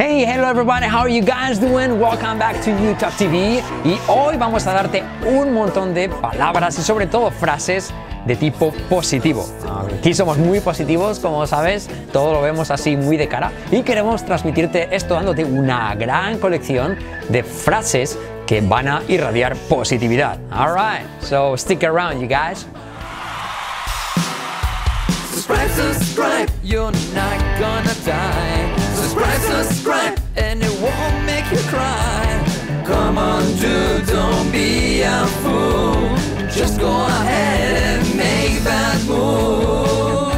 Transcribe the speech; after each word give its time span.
Hey, 0.00 0.24
hello 0.24 0.48
everybody, 0.48 0.86
how 0.86 1.00
are 1.00 1.10
you 1.10 1.20
guys 1.20 1.58
doing? 1.58 2.00
Welcome 2.00 2.38
back 2.38 2.56
to 2.64 2.70
YouTube 2.70 3.12
TV. 3.18 3.62
Y 3.84 3.98
hoy 4.08 4.38
vamos 4.38 4.66
a 4.66 4.72
darte 4.72 5.04
un 5.26 5.52
montón 5.52 5.92
de 5.92 6.08
palabras 6.08 6.78
y 6.78 6.82
sobre 6.82 7.06
todo 7.06 7.30
frases 7.30 7.92
de 8.24 8.34
tipo 8.34 8.72
positivo. 8.88 9.46
Aquí 9.98 10.14
somos 10.14 10.38
muy 10.38 10.60
positivos, 10.60 11.18
como 11.18 11.46
sabes, 11.46 11.90
todo 12.14 12.32
lo 12.32 12.40
vemos 12.40 12.70
así 12.70 12.96
muy 12.96 13.18
de 13.18 13.28
cara 13.28 13.52
y 13.70 13.82
queremos 13.82 14.24
transmitirte 14.24 14.88
esto 14.90 15.16
dándote 15.16 15.44
una 15.44 15.94
gran 15.96 16.38
colección 16.38 16.96
de 17.28 17.42
frases 17.42 18.18
que 18.46 18.62
van 18.62 18.88
a 18.88 19.02
irradiar 19.06 19.54
positividad. 19.68 20.38
Alright, 20.50 21.04
so 21.20 21.58
stick 21.58 21.84
around, 21.84 22.22
you 22.22 22.26
guys. 22.26 22.66
Subscribe, 25.30 25.68
subscribe, 25.72 26.50
you're 26.62 26.90
not 27.14 27.38
gonna 27.60 27.94
die. 28.06 28.79
Subscribe, 29.10 29.64
subscribe, 29.64 30.20
and 30.36 30.62
it 30.62 30.80
won't 30.80 31.26
make 31.26 31.44
you 31.50 31.58
cry. 31.68 32.84
Come 32.86 33.18
on, 33.18 33.42
dude, 33.56 34.06
don't 34.06 34.52
be 34.52 35.02
a 35.02 35.26
fool. 35.42 36.14
Just 36.48 36.78
go 36.78 37.06
ahead 37.06 37.82
and 37.82 38.16
make 38.16 38.62
that 38.62 39.02
move. 39.08 40.32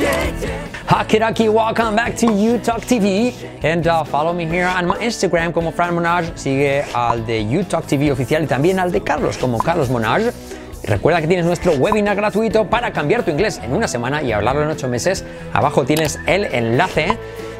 Yeah, 0.00 1.38
yeah. 1.38 1.50
Welcome 1.52 1.94
back 1.94 2.16
to 2.16 2.26
You 2.26 2.58
Talk 2.58 2.80
TV 2.80 3.32
and 3.62 3.86
uh, 3.86 4.02
follow 4.02 4.32
me 4.32 4.44
here 4.44 4.66
on 4.66 4.88
my 4.88 4.96
Instagram 4.98 5.52
como 5.52 5.70
Fran 5.70 5.94
Monage. 5.94 6.32
Sigue 6.34 6.82
al 6.92 7.24
de 7.24 7.48
You 7.48 7.62
Talk 7.62 7.86
TV 7.86 8.10
oficial 8.10 8.42
y 8.42 8.46
también 8.48 8.80
al 8.80 8.90
de 8.90 9.02
Carlos 9.02 9.38
como 9.38 9.58
Carlos 9.58 9.88
Monage. 9.88 10.32
Recuerda 10.82 11.20
que 11.20 11.28
tienes 11.28 11.46
nuestro 11.46 11.74
webinar 11.74 12.16
gratuito 12.16 12.68
para 12.68 12.92
cambiar 12.92 13.22
tu 13.22 13.30
inglés 13.30 13.60
en 13.62 13.72
una 13.72 13.86
semana 13.86 14.20
y 14.20 14.32
hablarlo 14.32 14.64
en 14.64 14.70
ocho 14.70 14.88
meses. 14.88 15.24
Abajo 15.52 15.84
tienes 15.84 16.18
el 16.26 16.46
enlace. 16.46 17.16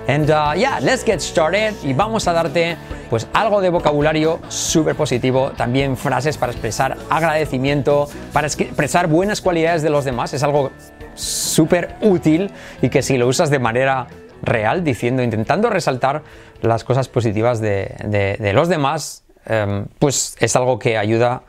And 0.09 0.31
uh, 0.31 0.55
yeah, 0.57 0.81
let's 0.81 1.05
get 1.05 1.21
started. 1.21 1.75
Y 1.83 1.93
vamos 1.93 2.27
a 2.27 2.33
darte 2.33 2.77
pues 3.11 3.27
algo 3.33 3.61
de 3.61 3.71
vocabulario 3.71 4.39
súper 4.49 4.95
positivo, 4.95 5.51
también 5.57 5.97
frases 5.97 6.39
para 6.39 6.53
expresar 6.53 6.97
agradecimiento, 7.11 8.09
para 8.33 8.47
expresar 8.47 9.09
buenas 9.09 9.41
cualidades 9.41 9.83
de 9.83 9.91
los 9.91 10.05
demás, 10.05 10.33
es 10.33 10.45
algo 10.45 10.71
súper 11.15 11.97
útil 12.01 12.53
y 12.81 12.89
que 12.89 13.03
si 13.03 13.19
lo 13.19 13.27
usas 13.27 13.51
de 13.51 13.59
manera 13.59 14.07
real, 14.43 14.85
diciendo, 14.85 15.25
intentando 15.25 15.71
resaltar 15.71 16.23
las 16.63 16.85
cosas 16.85 17.09
positivas 17.09 17.61
de, 17.61 18.53
los 18.55 18.69
demás, 18.69 19.25
em, 19.47 19.87
pues 19.99 20.37
es 20.39 20.55
algo 20.55 20.79
que 20.79 20.97
ayuda, 20.97 21.43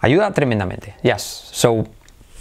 ayuda 0.00 0.30
tremendamente. 0.32 0.94
Yes, 1.02 1.22
so 1.22 1.86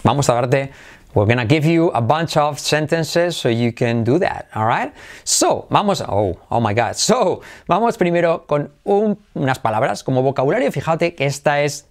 vamos 0.03 0.29
a 0.29 0.33
darte, 0.33 0.71
we're 1.15 1.25
gonna 1.25 1.45
give 1.45 1.65
you 1.65 1.89
a 1.95 2.01
bunch 2.01 2.37
of 2.37 2.59
sentences 2.59 3.35
so 3.35 3.49
you 3.49 3.71
can 3.73 4.03
do 4.03 4.19
that, 4.19 4.45
all 4.53 4.65
right? 4.67 4.93
So, 5.23 5.65
vamos, 5.69 6.01
oh, 6.01 6.37
oh 6.51 6.59
my 6.61 6.73
god, 6.75 6.93
so, 6.93 7.41
vamos 7.67 7.97
primero 7.97 8.45
con 8.45 8.69
un- 8.83 9.17
unas 9.33 9.57
palabras 9.59 10.03
como 10.03 10.21
vocabulario, 10.21 10.71
fíjate 10.71 11.15
que 11.15 11.25
esta 11.25 11.61
es 11.61 11.85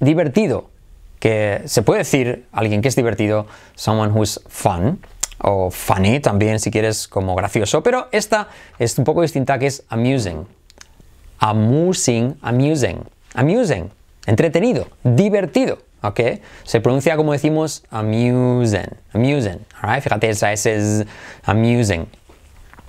divertido, 0.00 0.70
que 1.20 1.62
se 1.66 1.82
puede 1.82 1.98
decir 1.98 2.46
alguien 2.50 2.82
que 2.82 2.88
es 2.88 2.96
divertido, 2.96 3.46
someone 3.76 4.10
who's 4.12 4.40
fun, 4.48 4.98
o 5.44 5.70
funny 5.70 6.20
también 6.20 6.58
si 6.58 6.70
quieres 6.70 7.06
como 7.08 7.34
gracioso, 7.34 7.82
pero 7.82 8.08
esta 8.12 8.48
es 8.78 8.96
un 8.98 9.04
poco 9.04 9.22
distinta 9.22 9.58
que 9.58 9.66
es 9.66 9.84
amusing. 9.88 10.46
Amusing, 11.40 12.36
amusing, 12.42 13.04
amusing, 13.34 13.90
entretenido, 14.26 14.86
divertido, 15.02 15.78
¿ok? 16.02 16.20
Se 16.64 16.80
pronuncia 16.80 17.16
como 17.16 17.32
decimos 17.32 17.84
amusing, 17.90 18.88
amusing, 19.12 19.64
alright? 19.80 20.02
Fíjate, 20.02 20.30
esa 20.30 20.52
S 20.52 20.74
es 20.74 21.06
amusing. 21.44 22.06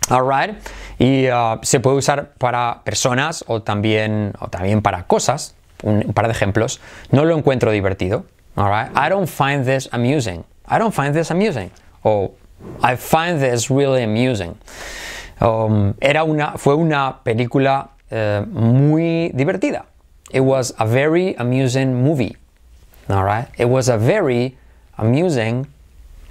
Alright, 0.09 0.58
y 1.00 1.28
uh, 1.30 1.59
se 1.61 1.80
puede 1.80 1.97
usar 1.97 2.33
para 2.38 2.81
personas 2.83 3.45
o 3.47 3.61
también, 3.61 4.33
o 4.39 4.50
también 4.50 4.81
para 4.81 5.03
cosas. 5.03 5.55
Un, 5.81 6.14
par 6.14 6.28
de 6.28 6.31
ejemplos. 6.31 6.80
No 7.11 7.25
lo 7.25 7.38
encuentro 7.38 7.72
divertido. 7.72 8.25
Alright, 8.55 8.92
I 8.95 9.09
don't 9.09 9.27
find 9.27 9.66
this 9.66 9.89
amusing. 9.92 10.45
I 10.70 10.77
don't 10.77 10.93
find 10.93 11.14
this 11.14 11.30
amusing. 11.32 11.71
O 12.04 12.33
I 12.82 12.95
find 12.95 13.39
this 13.39 13.70
really 13.70 14.04
amusing. 14.04 14.55
Um, 15.42 15.93
era 15.99 16.23
una, 16.23 16.54
fue 16.58 16.76
una 16.76 17.20
película 17.23 17.89
eh, 18.10 18.45
muy 18.48 19.32
divertida. 19.33 19.86
It 20.32 20.42
was 20.42 20.73
a 20.77 20.86
very 20.86 21.36
amusing 21.37 22.04
movie. 22.04 22.37
Alright, 23.09 23.49
it 23.58 23.65
was 23.65 23.89
a 23.89 23.97
very 23.97 24.58
amusing 24.97 25.67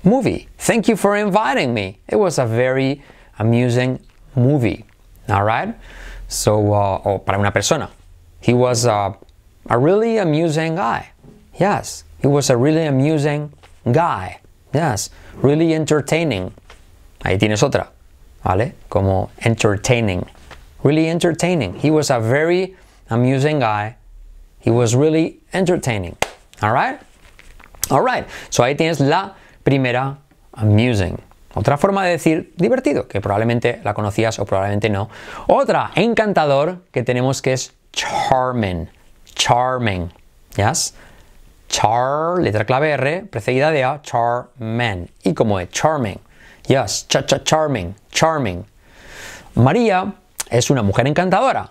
movie. 0.04 0.48
Thank 0.58 0.88
you 0.88 0.96
for 0.96 1.16
inviting 1.16 1.74
me. 1.74 1.98
It 2.08 2.16
was 2.16 2.38
a 2.38 2.46
very 2.46 3.02
amusing 3.38 4.00
movie. 4.34 4.84
All 5.28 5.44
right. 5.44 5.74
So, 6.28 6.72
uh, 6.72 7.02
o 7.04 7.18
para 7.18 7.38
una 7.38 7.52
persona, 7.52 7.90
he 8.40 8.54
was 8.54 8.86
uh, 8.86 9.12
a 9.68 9.78
really 9.78 10.16
amusing 10.18 10.76
guy. 10.76 11.10
Yes, 11.58 12.04
he 12.20 12.26
was 12.26 12.48
a 12.48 12.56
really 12.56 12.86
amusing 12.86 13.52
guy. 13.90 14.40
Yes, 14.72 15.10
really 15.36 15.74
entertaining. 15.74 16.54
Ahí 17.20 17.38
tienes 17.38 17.62
otra, 17.62 17.88
¿vale? 18.44 18.72
Como 18.88 19.30
entertaining. 19.44 20.24
Really 20.82 21.08
entertaining. 21.08 21.74
He 21.74 21.90
was 21.90 22.10
a 22.10 22.18
very 22.18 22.74
amusing 23.10 23.60
guy. 23.60 23.96
He 24.58 24.70
was 24.70 24.96
really 24.96 25.40
entertaining. 25.52 26.16
All 26.62 26.72
right. 26.72 27.00
Alright, 27.90 28.26
so 28.48 28.62
ahí 28.62 28.74
tienes 28.74 29.00
la 29.00 29.34
primera 29.64 30.18
amusing. 30.52 31.20
Otra 31.54 31.76
forma 31.76 32.04
de 32.04 32.12
decir 32.12 32.54
divertido, 32.56 33.06
que 33.06 33.20
probablemente 33.20 33.80
la 33.84 33.92
conocías 33.92 34.38
o 34.38 34.46
probablemente 34.46 34.88
no. 34.88 35.10
Otra, 35.48 35.90
encantador, 35.96 36.78
que 36.90 37.02
tenemos 37.02 37.42
que 37.42 37.52
es 37.52 37.72
charming. 37.92 38.88
Charming. 39.34 40.10
Yes? 40.56 40.94
Char, 41.68 42.38
letra 42.40 42.64
clave 42.64 42.92
R, 42.92 43.24
precedida 43.30 43.70
de 43.70 43.84
A, 43.84 44.00
charming. 44.02 45.10
Y 45.24 45.34
como 45.34 45.58
es 45.60 45.68
charming. 45.70 46.18
Yes, 46.68 47.06
cha 47.08 47.26
cha 47.26 47.42
charming, 47.42 47.94
charming. 48.10 48.64
María 49.54 50.14
es 50.50 50.70
una 50.70 50.82
mujer 50.82 51.06
encantadora. 51.06 51.68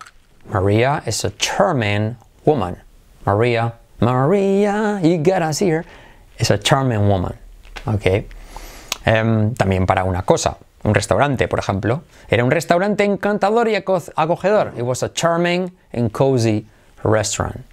Maria 0.48 1.02
is 1.06 1.24
a 1.24 1.30
charming 1.38 2.16
woman. 2.44 2.76
Maria, 3.24 3.72
Maria, 4.02 5.00
you 5.02 5.18
gotta 5.18 5.52
see 5.52 5.70
her, 5.70 5.84
is 6.38 6.50
a 6.50 6.58
charming 6.58 7.08
woman. 7.08 7.34
Ok. 7.86 8.26
Em, 9.06 9.54
también 9.54 9.86
para 9.86 10.04
una 10.04 10.22
cosa, 10.22 10.56
un 10.82 10.92
restaurante, 10.94 11.46
por 11.48 11.60
ejemplo. 11.60 12.02
Era 12.28 12.44
un 12.44 12.50
restaurante 12.50 13.04
encantador 13.04 13.68
y 13.68 13.76
aco- 13.76 14.02
acogedor. 14.16 14.72
It 14.76 14.82
was 14.82 15.02
a 15.02 15.12
charming 15.12 15.70
and 15.92 16.10
cozy 16.10 16.66
restaurant. 17.04 17.64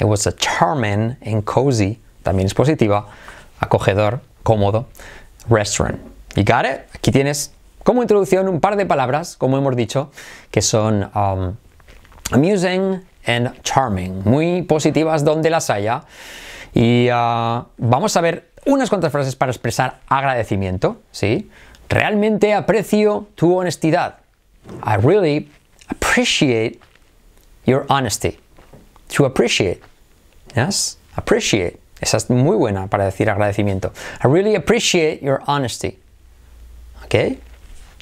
It 0.00 0.06
was 0.06 0.26
a 0.26 0.32
charming 0.32 1.16
and 1.24 1.44
cozy, 1.44 2.00
también 2.24 2.46
es 2.46 2.54
positiva, 2.54 3.06
acogedor, 3.60 4.20
cómodo, 4.42 4.86
restaurant. 5.48 6.00
You 6.34 6.42
got 6.44 6.64
it? 6.64 6.80
Aquí 6.94 7.12
tienes 7.12 7.52
como 7.84 8.02
introducción 8.02 8.48
un 8.48 8.60
par 8.60 8.76
de 8.76 8.86
palabras, 8.86 9.36
como 9.36 9.56
hemos 9.56 9.76
dicho, 9.76 10.10
que 10.50 10.62
son 10.62 11.10
um, 11.14 11.54
amusing 12.32 13.04
and 13.26 13.60
charming, 13.62 14.22
muy 14.24 14.62
positivas 14.62 15.24
donde 15.24 15.50
las 15.50 15.70
haya. 15.70 16.02
Y 16.74 17.08
ah, 17.12 17.66
vamos 17.76 18.16
a 18.16 18.20
ver 18.20 18.50
unas 18.66 18.88
cuantas 18.88 19.12
frases 19.12 19.36
para 19.36 19.50
expresar 19.52 20.00
agradecimiento, 20.08 21.00
¿sí? 21.10 21.50
Realmente 21.88 22.54
aprecio 22.54 23.26
tu 23.34 23.56
honestidad. 23.58 24.18
I 24.84 24.96
really 24.96 25.50
appreciate 25.88 26.80
your 27.66 27.84
honesty. 27.88 28.38
To 29.16 29.26
appreciate. 29.26 29.80
Yes? 30.54 30.98
Appreciate. 31.16 31.80
Esa 32.00 32.16
es 32.16 32.30
muy 32.30 32.56
buena 32.56 32.86
para 32.86 33.04
decir 33.04 33.28
agradecimiento. 33.28 33.92
I 34.22 34.28
really 34.28 34.54
appreciate 34.54 35.20
your 35.20 35.42
honesty. 35.46 35.98
¿Ok? 37.04 37.38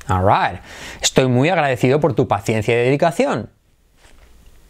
Alright. 0.07 0.61
Estoy 1.01 1.29
muy 1.29 1.49
agradecido 1.49 1.99
por 2.01 2.15
tu 2.15 2.29
paciencia 2.29 2.75
y 2.75 2.85
dedicación. 2.85 3.51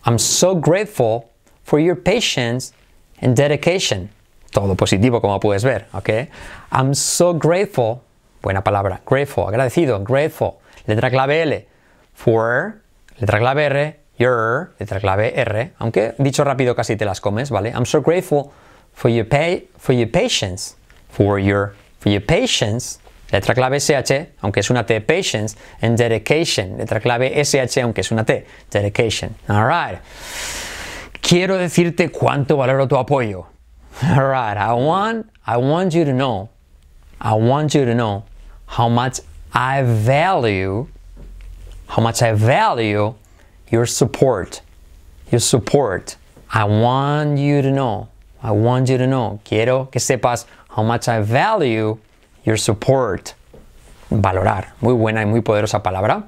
I'm 0.09 0.19
so 0.19 0.55
grateful 0.55 1.29
for 1.65 1.79
your 1.79 1.95
patience 1.95 2.73
and 3.21 3.37
dedication. 3.37 4.09
Todo 4.51 4.75
positivo, 4.75 5.21
como 5.21 5.39
puedes 5.39 5.65
ver, 5.65 5.87
¿ok? 5.93 6.31
I'm 6.73 6.95
so 6.95 7.35
grateful, 7.35 8.01
buena 8.41 8.65
palabra, 8.65 9.03
grateful, 9.05 9.47
agradecido, 9.47 10.03
grateful. 10.03 10.61
Letra 10.87 11.11
clave 11.11 11.43
L, 11.43 11.69
for, 12.15 12.81
letra 13.19 13.39
clave 13.39 13.67
R, 13.67 14.01
your, 14.17 14.73
letra 14.79 14.99
clave 14.99 15.39
R, 15.39 15.73
aunque 15.79 16.15
dicho 16.17 16.43
rápido 16.43 16.75
casi 16.75 16.97
te 16.97 17.05
las 17.05 17.21
comes, 17.21 17.51
¿vale? 17.51 17.71
I'm 17.75 17.85
so 17.85 18.01
grateful 18.01 18.51
for 18.95 19.11
your, 19.11 19.29
pay, 19.29 19.69
for 19.77 19.95
your 19.95 20.11
patience, 20.11 20.79
for 21.11 21.39
your, 21.39 21.75
for 22.01 22.11
your 22.11 22.25
patience, 22.25 22.99
letra 23.31 23.55
clave 23.55 23.81
SH, 23.81 24.35
aunque 24.43 24.61
es 24.61 24.71
una 24.71 24.85
T, 24.85 25.01
patience, 25.01 25.57
and 25.83 25.97
dedication, 25.97 26.79
letra 26.79 27.01
clave 27.01 27.45
SH, 27.45 27.83
aunque 27.83 28.01
es 28.01 28.11
una 28.11 28.25
T, 28.25 28.47
dedication. 28.71 29.35
Alright. 29.49 30.01
Quiero 31.21 31.57
decirte 31.59 32.11
cuánto 32.11 32.57
valoro 32.57 32.89
tu 32.89 32.97
apoyo. 32.97 33.47
Alright, 34.03 34.57
I 34.57 34.73
want, 34.75 35.27
I 35.47 35.57
want 35.57 35.95
you 35.95 36.05
to 36.05 36.13
know, 36.13 36.51
I 37.21 37.35
want 37.35 37.75
you 37.75 37.85
to 37.85 37.95
know 37.95 38.25
how 38.67 38.89
much 38.89 39.21
I 39.53 39.83
value 39.83 40.87
how 41.89 42.03
much 42.03 42.23
I 42.23 42.33
value 42.35 43.15
your 43.71 43.87
support. 43.87 44.61
Your 45.31 45.41
support. 45.41 46.17
I 46.53 46.65
want 46.65 47.39
you 47.39 47.63
to 47.63 47.71
know. 47.71 48.09
I 48.43 48.53
want 48.53 48.89
you 48.89 48.99
to 48.99 49.07
know. 49.07 49.41
Quiero 49.45 49.87
que 49.87 50.01
sepas 50.01 50.45
how 50.69 50.83
much 50.83 51.09
I 51.09 51.21
value 51.21 51.99
your 52.49 52.59
support. 52.59 53.35
Valorar. 54.11 54.73
Muy 54.81 54.95
buena 54.95 55.23
y 55.23 55.27
muy 55.27 55.43
poderosa 55.43 55.83
palabra. 55.83 56.25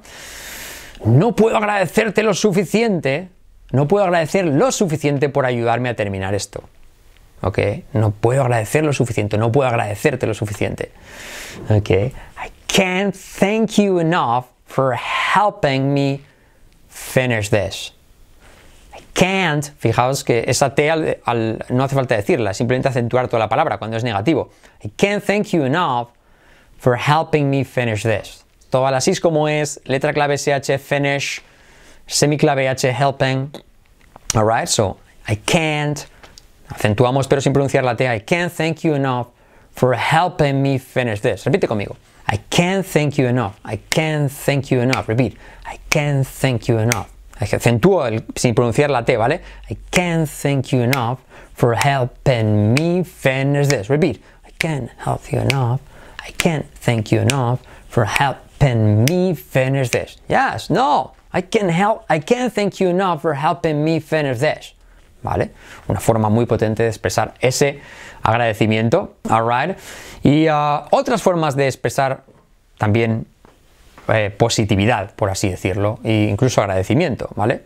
No 1.03 1.35
puedo 1.35 1.57
agradecerte 1.57 2.23
lo 2.23 2.33
suficiente. 2.33 3.29
No 3.71 3.87
puedo 3.87 4.05
agradecer 4.05 4.45
lo 4.45 4.71
suficiente 4.71 5.29
por 5.29 5.45
ayudarme 5.45 5.89
a 5.89 5.95
terminar 5.95 6.35
esto. 6.35 6.63
¿Ok? 7.41 7.59
No 7.93 8.11
puedo 8.11 8.43
agradecer 8.43 8.83
lo 8.83 8.93
suficiente. 8.93 9.37
No 9.37 9.51
puedo 9.51 9.67
agradecerte 9.67 10.27
lo 10.27 10.33
suficiente. 10.33 10.91
¿Ok? 11.69 11.89
I 11.89 12.13
can't 12.67 13.15
thank 13.15 13.77
you 13.77 13.99
enough 13.99 14.45
for 14.67 14.95
helping 14.95 15.93
me 15.93 16.21
finish 16.87 17.49
this. 17.49 17.93
Can't, 19.13 19.65
fijaos 19.77 20.23
que 20.23 20.45
esa 20.47 20.73
T 20.73 20.89
al- 20.89 21.17
al- 21.25 21.65
no 21.69 21.83
hace 21.83 21.95
falta 21.95 22.15
decirla, 22.15 22.53
simplemente 22.53 22.87
acentuar 22.89 23.27
toda 23.27 23.39
la 23.39 23.49
palabra 23.49 23.77
cuando 23.77 23.97
es 23.97 24.03
negativo. 24.03 24.49
I 24.83 24.89
can't 24.89 25.23
thank 25.23 25.47
you 25.53 25.63
enough 25.63 26.09
for 26.77 26.95
helping 26.95 27.49
me 27.49 27.63
finish 27.63 28.03
this. 28.03 28.43
Todas 28.69 28.91
las 28.91 29.07
is 29.07 29.19
como 29.19 29.47
es, 29.47 29.79
letra 29.85 30.13
clave 30.13 30.37
SH, 30.37 30.77
finish, 30.79 31.41
semiclave 32.07 32.69
H, 32.69 32.85
helping. 32.91 33.51
Alright, 34.33 34.69
so 34.69 34.97
I 35.27 35.35
can't, 35.35 36.05
acentuamos 36.69 37.27
pero 37.27 37.41
sin 37.41 37.51
pronunciar 37.53 37.83
la 37.83 37.95
T, 37.95 38.07
I 38.07 38.19
can't 38.19 38.51
thank 38.51 38.83
you 38.85 38.93
enough 38.95 39.27
for 39.75 39.93
helping 39.93 40.61
me 40.61 40.77
finish 40.79 41.19
this. 41.21 41.43
Repite 41.45 41.67
conmigo. 41.67 41.97
I 42.27 42.37
can't 42.49 42.85
thank 42.85 43.17
you 43.17 43.27
enough. 43.27 43.59
I 43.65 43.75
can't 43.89 44.31
thank 44.31 44.71
you 44.71 44.79
enough. 44.79 45.09
Repeat. 45.09 45.37
I 45.65 45.79
can't 45.89 46.25
thank 46.25 46.69
you 46.69 46.77
enough. 46.77 47.09
Acentúo 47.41 48.03
sin 48.35 48.53
pronunciar 48.53 48.89
la 48.89 49.03
T, 49.03 49.17
¿vale? 49.17 49.41
I 49.69 49.77
can't 49.91 50.27
thank 50.27 50.71
you 50.71 50.81
enough 50.81 51.19
for 51.53 51.75
helping 51.75 52.73
me 52.73 53.03
finish 53.03 53.67
this. 53.67 53.89
Repeat. 53.89 54.21
I 54.45 54.51
can't 54.59 54.89
help 54.97 55.31
you 55.31 55.39
enough. 55.39 55.81
I 56.19 56.31
can't 56.31 56.65
thank 56.75 57.11
you 57.11 57.21
enough 57.21 57.59
for 57.89 58.05
helping 58.05 59.05
me 59.05 59.33
finish 59.33 59.89
this. 59.89 60.17
Yes, 60.29 60.69
no. 60.69 61.13
I 61.33 61.41
can 61.41 61.69
help. 61.69 62.05
I 62.09 62.19
can't 62.19 62.53
thank 62.53 62.79
you 62.79 62.89
enough 62.89 63.21
for 63.21 63.33
helping 63.33 63.83
me 63.83 63.99
finish 63.99 64.39
this. 64.39 64.73
¿vale? 65.23 65.51
Una 65.87 65.99
forma 65.99 66.29
muy 66.29 66.45
potente 66.45 66.83
de 66.83 66.89
expresar 66.89 67.33
ese 67.39 67.79
agradecimiento, 68.23 69.15
alright. 69.29 69.77
Y 70.23 70.47
ah, 70.47 70.87
otras 70.91 71.21
formas 71.21 71.55
de 71.55 71.67
expresar 71.67 72.23
también 72.77 73.25
eh, 74.07 74.33
positividad, 74.35 75.11
por 75.15 75.29
así 75.29 75.49
decirlo, 75.49 75.99
e 76.03 76.27
incluso 76.29 76.61
agradecimiento, 76.61 77.29
¿vale? 77.35 77.63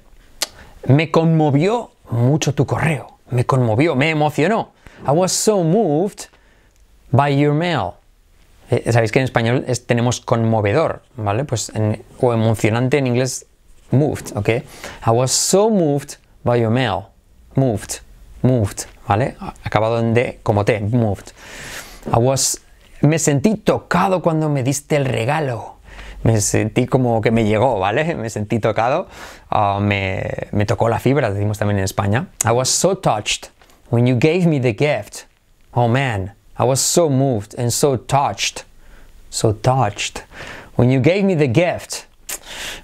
Me 0.88 1.10
conmovió 1.12 1.92
mucho 2.12 2.54
tu 2.54 2.66
correo, 2.66 3.18
me 3.32 3.46
conmovió, 3.46 3.96
me 3.96 4.10
emocionó. 4.10 4.72
I 5.08 5.12
was 5.12 5.32
so 5.32 5.64
moved 5.64 6.26
by 7.12 7.36
your 7.38 7.54
mail. 7.54 7.92
Eh, 8.70 8.92
Sabéis 8.92 9.12
que 9.12 9.20
en 9.20 9.26
español 9.26 9.64
es- 9.68 9.86
tenemos 9.86 10.22
conmovedor, 10.22 11.04
¿vale? 11.18 11.46
Pues 11.46 11.70
en- 11.76 12.04
o 12.20 12.34
emocionante 12.34 12.98
en 12.98 13.08
inglés, 13.08 13.46
moved, 13.92 14.36
¿ok? 14.36 14.50
I 14.50 15.10
was 15.12 15.32
so 15.32 15.70
moved 15.70 16.18
by 16.44 16.60
your 16.60 16.72
mail. 16.72 17.06
Moved, 17.56 18.02
moved, 18.42 18.86
¿vale? 19.08 19.36
Acabado 19.64 20.00
en 20.00 20.14
D 20.14 20.40
como 20.44 20.66
T, 20.66 20.80
moved. 20.82 21.28
I 22.08 22.18
was, 22.20 22.60
me 23.02 23.18
sentí 23.20 23.56
tocado 23.56 24.22
cuando 24.22 24.50
me 24.50 24.62
diste 24.64 24.96
el 24.98 25.06
regalo. 25.06 25.75
Me 26.26 26.42
sentí 26.42 26.88
como 26.88 27.22
que 27.22 27.30
me 27.30 27.46
llegó, 27.46 27.78
¿vale? 27.78 28.16
Me 28.16 28.32
sentí 28.32 28.60
tocado. 28.60 29.08
Ah, 29.52 29.78
me, 29.80 30.24
me 30.52 30.66
tocó 30.66 30.90
la 30.90 30.98
fibra, 30.98 31.30
decimos 31.30 31.60
también 31.60 31.78
en 31.78 31.84
España. 31.84 32.30
I 32.44 32.52
was 32.52 32.68
so 32.68 32.96
touched 32.96 33.52
when 33.92 34.08
you 34.08 34.16
gave 34.16 34.48
me 34.48 34.60
the 34.60 34.74
gift. 34.74 35.28
Oh 35.76 35.88
man, 35.88 36.34
I 36.58 36.64
was 36.64 36.82
so 36.82 37.10
moved 37.10 37.54
and 37.60 37.72
so 37.72 37.96
touched. 37.96 38.66
So 39.30 39.54
touched. 39.54 40.24
When 40.76 40.90
you 40.90 41.00
gave 41.00 41.24
me 41.24 41.36
the 41.36 41.48
gift. 41.48 42.08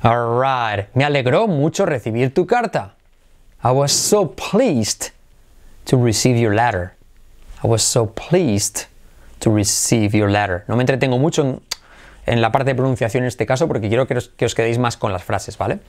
Alright. 0.05 0.95
Me 0.95 1.03
alegró 1.03 1.47
mucho 1.47 1.87
recibir 1.87 2.35
tu 2.35 2.45
carta. 2.45 2.91
I 3.63 3.71
was 3.71 3.91
so 3.91 4.27
pleased 4.27 5.09
to 5.85 5.97
receive 5.97 6.37
your 6.37 6.53
letter. 6.53 6.93
I 7.63 7.67
was 7.67 7.81
so 7.81 8.05
pleased 8.05 8.85
to 9.39 9.49
receive 9.49 10.13
your 10.13 10.29
letter. 10.29 10.63
No 10.67 10.75
me 10.75 10.83
entretengo 10.83 11.19
mucho 11.19 11.41
en, 11.43 11.61
en 12.25 12.41
la 12.41 12.51
parte 12.51 12.71
de 12.71 12.75
pronunciación 12.75 13.23
en 13.23 13.27
este 13.27 13.45
caso 13.45 13.67
porque 13.67 13.87
quiero 13.89 14.07
que 14.07 14.15
os, 14.15 14.29
que 14.29 14.45
os 14.45 14.55
quedéis 14.55 14.77
más 14.77 14.97
con 14.97 15.11
las 15.11 15.23
frases, 15.23 15.57
¿vale? 15.57 15.79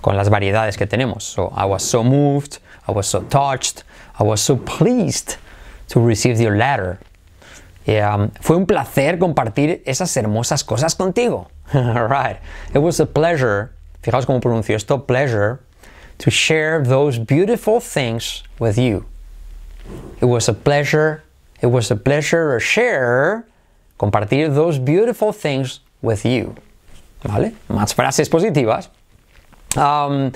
Con 0.00 0.16
las 0.16 0.30
variedades 0.30 0.76
que 0.76 0.86
tenemos. 0.86 1.24
So, 1.24 1.52
I 1.56 1.64
was 1.64 1.82
so 1.82 2.02
moved, 2.02 2.58
I 2.88 2.92
was 2.92 3.06
so 3.06 3.20
touched, 3.22 3.84
I 4.18 4.24
was 4.24 4.40
so 4.40 4.56
pleased 4.56 5.36
to 5.88 6.00
receive 6.00 6.40
your 6.40 6.56
letter. 6.56 6.98
Y, 7.86 7.98
um, 7.98 8.30
fue 8.40 8.56
un 8.56 8.66
placer 8.66 9.18
compartir 9.18 9.82
esas 9.86 10.16
hermosas 10.16 10.64
cosas 10.64 10.94
contigo. 10.94 11.50
Alright. 11.74 12.38
It 12.74 12.78
was 12.78 13.00
a 13.00 13.06
pleasure, 13.06 13.72
fijaos 14.02 14.26
cómo 14.26 14.40
pronuncio 14.40 14.76
esto, 14.76 14.98
pleasure, 14.98 15.60
to 16.18 16.30
share 16.30 16.82
those 16.82 17.18
beautiful 17.18 17.80
things 17.80 18.44
with 18.58 18.78
you. 18.78 19.04
It 20.20 20.26
was 20.26 20.48
a 20.48 20.54
pleasure, 20.54 21.24
it 21.60 21.66
was 21.66 21.90
a 21.90 21.96
pleasure 21.96 22.54
to 22.54 22.60
share, 22.60 23.44
compartir 24.02 24.52
those 24.52 24.80
beautiful 24.80 25.32
things 25.32 25.80
with 26.02 26.24
you. 26.24 26.54
¿Vale? 27.22 27.52
Más 27.68 27.94
frases 27.94 28.28
positivas. 28.28 28.90
Um, 29.76 30.32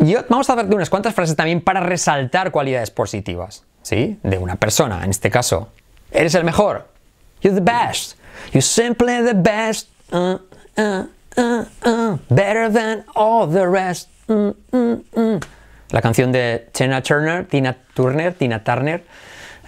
yo, 0.00 0.24
vamos 0.28 0.50
a 0.50 0.56
darte 0.56 0.74
unas 0.74 0.90
cuantas 0.90 1.14
frases 1.14 1.36
también 1.36 1.60
para 1.60 1.78
resaltar 1.78 2.50
cualidades 2.50 2.90
positivas, 2.90 3.62
¿sí? 3.82 4.18
De 4.24 4.38
una 4.38 4.56
persona, 4.56 5.04
en 5.04 5.10
este 5.10 5.30
caso. 5.30 5.68
Eres 6.10 6.34
el 6.34 6.42
mejor. 6.42 6.88
You're 7.40 7.54
the 7.54 7.62
best. 7.62 8.18
You're 8.52 8.62
simply 8.62 9.22
the 9.24 9.34
best. 9.34 9.88
Uh, 10.10 10.38
uh, 10.76 11.04
uh. 11.38 12.18
Better 12.28 12.68
than 12.68 13.04
all 13.14 13.46
the 13.48 13.68
rest. 13.68 14.08
Mm, 14.26 14.50
mm, 14.72 15.04
mm. 15.14 15.40
La 15.92 16.00
canción 16.00 16.32
de 16.32 16.68
Tina 16.72 17.00
Turner, 17.00 17.46
Tina 17.46 17.76
Turner, 17.94 18.34
Tina 18.34 18.64
Turner. 18.64 19.04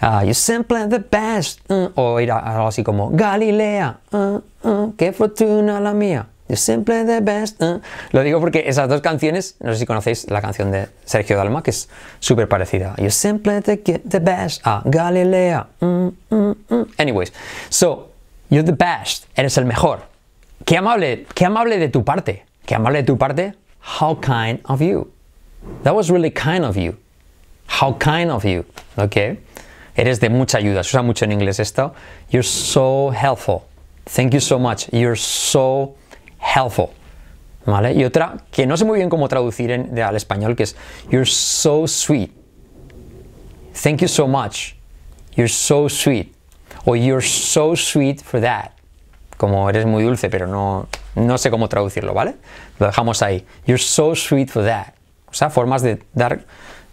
Uh, 0.01 0.21
you're 0.23 0.33
simply 0.33 0.87
the 0.87 0.99
best. 0.99 1.59
Uh, 1.69 1.89
o 1.95 2.19
ir 2.19 2.31
a- 2.31 2.39
algo 2.39 2.67
así 2.67 2.83
como 2.83 3.09
Galilea. 3.11 3.99
Uh, 4.11 4.93
qué 4.97 5.11
fortuna 5.13 5.79
la 5.79 5.93
mía. 5.93 6.27
You're 6.47 6.57
simply 6.57 7.05
the 7.05 7.19
best. 7.21 7.61
Lo 8.11 8.23
digo 8.23 8.39
porque 8.39 8.63
esas 8.67 8.89
dos 8.89 9.01
canciones, 9.01 9.55
no 9.59 9.71
sé 9.73 9.79
si 9.79 9.85
conocéis 9.85 10.29
la 10.31 10.41
canción 10.41 10.71
de 10.71 10.87
Sergio 11.05 11.37
Dalma, 11.37 11.61
que 11.61 11.69
es 11.69 11.89
súper 12.19 12.47
parecida. 12.47 12.95
You're 12.97 13.11
simply 13.11 13.61
the, 13.61 13.77
the 13.77 14.19
best. 14.19 14.61
Ah, 14.65 14.81
Galilea. 14.85 15.67
Anyways, 16.97 17.31
so, 17.69 18.09
you're 18.49 18.63
the 18.65 18.71
best. 18.75 19.25
Eres 19.35 19.57
el 19.57 19.65
mejor. 19.65 19.99
Qué 20.65 20.77
amable, 20.77 21.27
qué 21.35 21.45
amable 21.45 21.77
de 21.77 21.89
tu 21.89 22.03
parte. 22.03 22.45
Qué 22.65 22.73
amable 22.75 22.99
de 22.99 23.03
tu 23.03 23.17
parte. 23.17 23.53
How 23.99 24.15
kind 24.19 24.59
of 24.65 24.81
you. 24.81 25.11
That 25.83 25.93
was 25.93 26.09
really 26.09 26.31
kind 26.31 26.65
of 26.65 26.75
you. 26.77 26.95
How 27.79 27.93
kind 27.99 28.31
of 28.31 28.43
you. 28.43 28.65
Ok. 28.97 29.37
Eres 29.95 30.19
de 30.19 30.29
mucha 30.29 30.57
ayuda. 30.57 30.83
Se 30.83 30.89
usa 30.89 31.01
mucho 31.01 31.25
en 31.25 31.31
inglés 31.31 31.59
esto. 31.59 31.93
You're 32.29 32.43
so 32.47 33.11
helpful. 33.11 33.61
Thank 34.05 34.33
you 34.33 34.39
so 34.39 34.57
much. 34.59 34.87
You're 34.91 35.15
so 35.17 35.95
helpful. 36.39 36.89
¿Vale? 37.65 37.93
Y 37.93 38.03
otra 38.05 38.37
que 38.51 38.65
no 38.65 38.77
sé 38.77 38.85
muy 38.85 38.97
bien 38.97 39.09
cómo 39.09 39.27
traducir 39.27 39.69
en- 39.71 39.99
al 39.99 40.15
español, 40.15 40.55
que 40.55 40.63
es 40.63 40.75
You're 41.11 41.25
so 41.25 41.87
sweet. 41.87 42.31
Thank 43.73 44.01
you 44.01 44.07
so 44.07 44.27
much. 44.27 44.75
You're 45.35 45.49
so 45.49 45.87
sweet. 45.89 46.33
O 46.85 46.95
you're 46.95 47.21
so 47.25 47.75
sweet 47.75 48.21
for 48.21 48.41
that. 48.41 48.71
Como 49.37 49.69
eres 49.69 49.85
muy 49.85 50.03
dulce, 50.03 50.29
pero 50.29 50.47
no, 50.47 50.87
no 51.15 51.37
sé 51.37 51.49
cómo 51.51 51.67
traducirlo, 51.69 52.13
¿vale? 52.13 52.35
Lo 52.79 52.87
dejamos 52.87 53.21
ahí. 53.21 53.45
You're 53.65 53.81
so 53.81 54.15
sweet 54.15 54.49
for 54.49 54.65
that. 54.65 54.93
O 55.27 55.33
sea, 55.33 55.49
formas 55.49 55.81
de 55.81 56.01
dar, 56.13 56.41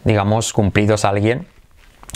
digamos, 0.04 0.52
cumplidos 0.52 1.04
a 1.04 1.08
alguien. 1.08 1.46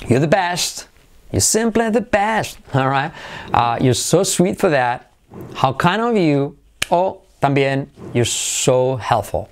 You're 0.09 0.21
the 0.21 0.28
best. 0.28 0.88
You're 1.33 1.40
simply 1.40 1.90
the 1.90 2.00
best. 2.00 2.59
All 2.75 2.88
right. 2.88 3.12
Uh, 3.52 3.78
you're 3.80 3.95
so 3.95 4.23
sweet 4.25 4.59
for 4.59 4.71
that. 4.71 5.12
How 5.54 5.73
kind 5.73 6.00
of 6.02 6.16
you. 6.16 6.57
O 6.90 7.23
también, 7.40 7.88
you're 8.12 8.25
so 8.25 8.97
helpful. 8.97 9.49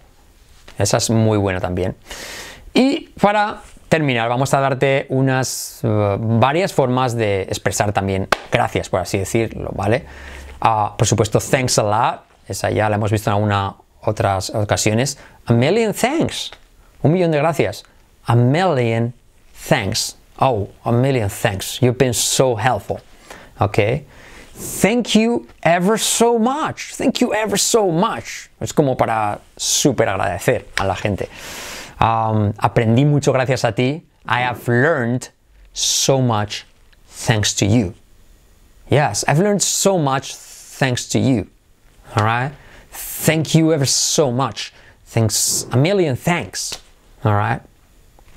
Esa 0.78 0.96
es 0.96 1.10
muy 1.10 1.38
buena 1.38 1.60
también. 1.60 1.94
Y 2.74 3.10
para 3.20 3.62
terminar, 3.88 4.28
vamos 4.28 4.52
a 4.54 4.60
darte 4.60 5.06
unas 5.08 5.80
uh, 5.82 6.16
varias 6.18 6.72
formas 6.72 7.14
de 7.14 7.42
expresar 7.42 7.92
también 7.92 8.28
gracias, 8.52 8.88
por 8.88 9.00
así 9.00 9.18
decirlo, 9.18 9.70
¿vale? 9.74 10.04
Ah, 10.60 10.94
por 10.96 11.06
supuesto, 11.06 11.38
thanks 11.40 11.78
a 11.78 11.82
lot. 11.82 12.20
Esa 12.48 12.70
ya 12.70 12.88
la 12.88 12.96
hemos 12.96 13.10
visto 13.10 13.30
en 13.30 13.34
algunas 13.34 13.74
otras 14.02 14.50
ocasiones. 14.50 15.18
A 15.46 15.52
million 15.52 15.94
thanks. 15.94 16.50
Un 17.02 17.12
millón 17.12 17.30
de 17.30 17.38
gracias. 17.38 17.84
A 18.24 18.34
million 18.34 19.14
thanks. 19.68 20.16
Oh, 20.40 20.70
a 20.84 20.92
million 20.92 21.28
thanks. 21.28 21.82
You've 21.82 21.98
been 21.98 22.12
so 22.12 22.54
helpful. 22.54 23.00
Okay. 23.60 24.04
Thank 24.52 25.14
you 25.14 25.46
ever 25.62 25.96
so 25.98 26.38
much. 26.38 26.94
Thank 26.94 27.20
you 27.20 27.32
ever 27.32 27.56
so 27.56 27.90
much. 27.90 28.50
Es 28.60 28.72
como 28.72 28.96
para 28.96 29.40
súper 29.56 30.08
agradecer 30.08 30.64
a 30.78 30.86
la 30.86 30.94
gente. 30.94 31.28
Um, 32.00 32.52
aprendí 32.54 33.04
mucho 33.04 33.32
gracias 33.32 33.64
a 33.64 33.72
ti. 33.72 34.02
I 34.26 34.40
have 34.40 34.66
learned 34.68 35.28
so 35.72 36.20
much 36.20 36.66
thanks 37.06 37.54
to 37.54 37.66
you. 37.66 37.94
Yes, 38.90 39.24
I've 39.28 39.38
learned 39.38 39.62
so 39.62 39.98
much 39.98 40.34
thanks 40.34 41.08
to 41.10 41.18
you. 41.18 41.46
All 42.16 42.24
right? 42.24 42.52
Thank 42.90 43.54
you 43.54 43.72
ever 43.72 43.86
so 43.86 44.30
much. 44.32 44.72
Thanks, 45.06 45.66
a 45.72 45.76
million 45.76 46.16
thanks. 46.16 46.80
All 47.24 47.34
right? 47.34 47.60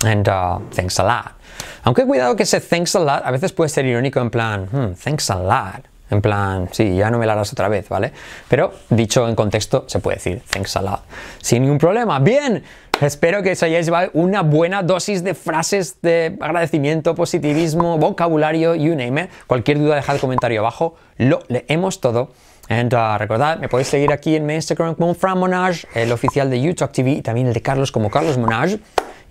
And 0.04 0.28
uh, 0.28 0.58
thanks 0.70 0.98
a 0.98 1.04
lot. 1.04 1.34
Aunque 1.84 2.04
cuidado 2.04 2.36
que 2.36 2.44
ese 2.44 2.60
thanks 2.60 2.96
a 2.96 3.00
lot 3.00 3.22
a 3.24 3.30
veces 3.30 3.52
puede 3.52 3.68
ser 3.68 3.86
irónico 3.86 4.20
en 4.20 4.30
plan, 4.30 4.68
hmm, 4.70 4.94
thanks 5.02 5.30
a 5.30 5.36
lot. 5.36 5.92
En 6.12 6.20
plan, 6.20 6.68
sí, 6.72 6.94
ya 6.94 7.10
no 7.10 7.18
me 7.18 7.24
la 7.24 7.32
harás 7.32 7.52
otra 7.52 7.68
vez, 7.68 7.88
¿vale? 7.88 8.12
Pero 8.46 8.74
dicho 8.90 9.26
en 9.26 9.34
contexto 9.34 9.84
se 9.86 9.98
puede 9.98 10.16
decir 10.16 10.42
thanks 10.50 10.76
a 10.76 10.82
lot. 10.82 11.00
Sin 11.40 11.62
ningún 11.62 11.78
problema. 11.78 12.18
Bien, 12.18 12.62
espero 13.00 13.42
que 13.42 13.52
os 13.52 13.62
hayáis 13.62 13.86
llevado 13.86 14.10
una 14.12 14.42
buena 14.42 14.82
dosis 14.82 15.24
de 15.24 15.32
frases 15.32 16.02
de 16.02 16.36
agradecimiento, 16.38 17.14
positivismo, 17.14 17.96
vocabulario, 17.96 18.74
you 18.74 18.94
name 18.94 19.22
it. 19.22 19.30
Cualquier 19.46 19.78
duda 19.78 19.96
dejad 19.96 20.18
comentario 20.18 20.60
abajo, 20.60 20.96
lo 21.16 21.40
leemos 21.48 22.02
todo. 22.02 22.28
And, 22.68 22.92
uh, 22.92 23.18
recordad, 23.18 23.58
me 23.58 23.68
podéis 23.68 23.88
seguir 23.88 24.12
aquí 24.12 24.36
en 24.36 24.46
mi 24.46 24.54
Instagram 24.54 24.94
como 24.94 25.14
Fran 25.14 25.38
Monage, 25.38 25.86
el 25.94 26.12
oficial 26.12 26.48
de 26.50 26.60
YouTube 26.60 26.92
TV 26.92 27.10
y 27.12 27.22
también 27.22 27.46
el 27.46 27.54
de 27.54 27.62
Carlos 27.62 27.90
como 27.90 28.10
Carlos 28.10 28.36
Monage. 28.36 28.78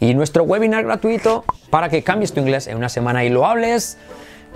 Y 0.01 0.13
nuestro 0.15 0.43
webinar 0.43 0.83
gratuito 0.83 1.45
para 1.69 1.87
que 1.87 2.03
cambies 2.03 2.33
tu 2.33 2.41
inglés 2.41 2.67
en 2.67 2.75
una 2.75 2.89
semana 2.89 3.23
y 3.23 3.29
lo 3.29 3.45
hables 3.45 3.97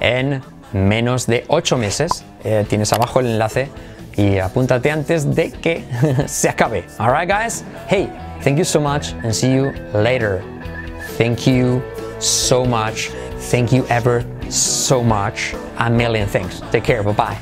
en 0.01 0.41
menos 0.73 1.27
de 1.27 1.45
8 1.47 1.77
meses. 1.77 2.25
Eh, 2.43 2.65
tienes 2.67 2.91
abajo 2.91 3.21
el 3.21 3.27
enlace 3.27 3.69
y 4.17 4.39
apúntate 4.39 4.91
antes 4.91 5.35
de 5.35 5.51
que 5.51 5.83
se 6.25 6.49
acabe. 6.49 6.83
Alright, 6.97 7.29
guys? 7.29 7.63
Hey, 7.87 8.09
thank 8.43 8.57
you 8.57 8.65
so 8.65 8.81
much 8.81 9.13
and 9.23 9.33
see 9.33 9.53
you 9.53 9.71
later. 9.93 10.41
Thank 11.17 11.45
you 11.47 11.81
so 12.19 12.65
much. 12.65 13.11
Thank 13.51 13.71
you 13.71 13.85
ever 13.89 14.25
so 14.49 15.03
much. 15.03 15.53
A 15.77 15.89
million 15.89 16.27
thanks. 16.27 16.61
Take 16.71 16.83
care. 16.83 17.03
Bye 17.03 17.13
bye. 17.13 17.37